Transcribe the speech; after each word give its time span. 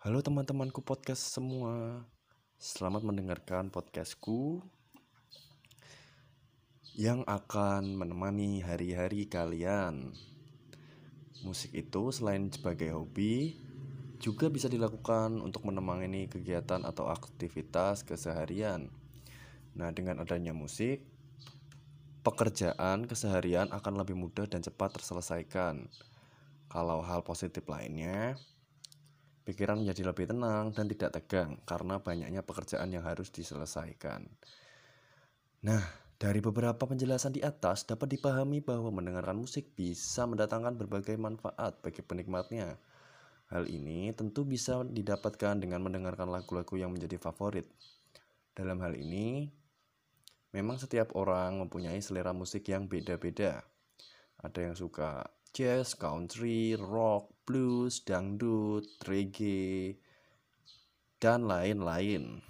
Halo 0.00 0.24
teman-temanku 0.24 0.80
podcast 0.80 1.28
semua. 1.28 2.00
Selamat 2.56 3.04
mendengarkan 3.04 3.68
podcastku 3.68 4.64
Yang 6.96 7.20
akan 7.28 8.00
menemani 8.00 8.64
hari-hari 8.64 9.28
kalian. 9.28 10.16
Musik 11.44 11.76
itu 11.76 12.16
selain 12.16 12.48
sebagai 12.48 12.96
hobi 12.96 13.60
Juga 14.16 14.48
bisa 14.48 14.72
dilakukan 14.72 15.36
untuk 15.36 15.68
menemani 15.68 16.32
kegiatan 16.32 16.80
atau 16.88 17.12
aktivitas 17.12 18.00
keseharian. 18.00 18.88
Nah 19.76 19.92
dengan 19.92 20.24
adanya 20.24 20.56
musik 20.56 21.04
Pekerjaan 22.24 23.04
keseharian 23.04 23.68
akan 23.68 24.00
lebih 24.00 24.16
mudah 24.16 24.48
dan 24.48 24.64
cepat 24.64 24.96
terselesaikan. 24.96 25.92
Kalau 26.72 27.04
hal 27.04 27.20
positif 27.20 27.68
lainnya 27.68 28.40
Pikiran 29.50 29.82
menjadi 29.82 30.06
lebih 30.06 30.30
tenang 30.30 30.70
dan 30.70 30.86
tidak 30.86 31.10
tegang 31.10 31.58
karena 31.66 31.98
banyaknya 31.98 32.46
pekerjaan 32.46 32.86
yang 32.94 33.02
harus 33.02 33.34
diselesaikan. 33.34 34.30
Nah, 35.66 35.82
dari 36.22 36.38
beberapa 36.38 36.86
penjelasan 36.86 37.34
di 37.34 37.42
atas 37.42 37.82
dapat 37.82 38.14
dipahami 38.14 38.62
bahwa 38.62 38.94
mendengarkan 38.94 39.34
musik 39.34 39.74
bisa 39.74 40.22
mendatangkan 40.22 40.78
berbagai 40.78 41.18
manfaat 41.18 41.82
bagi 41.82 41.98
penikmatnya. 41.98 42.78
Hal 43.50 43.66
ini 43.66 44.14
tentu 44.14 44.46
bisa 44.46 44.86
didapatkan 44.86 45.58
dengan 45.58 45.82
mendengarkan 45.82 46.30
lagu-lagu 46.30 46.78
yang 46.78 46.94
menjadi 46.94 47.18
favorit. 47.18 47.66
Dalam 48.54 48.78
hal 48.78 48.94
ini, 48.94 49.50
memang 50.54 50.78
setiap 50.78 51.10
orang 51.18 51.58
mempunyai 51.58 51.98
selera 51.98 52.30
musik 52.30 52.70
yang 52.70 52.86
beda-beda. 52.86 53.66
Ada 54.38 54.70
yang 54.70 54.78
suka 54.78 55.26
jazz, 55.52 55.94
country, 55.94 56.74
rock, 56.78 57.30
blues, 57.46 58.00
dangdut, 58.00 58.86
reggae, 59.06 59.96
dan 61.20 61.46
lain-lain. 61.46 62.42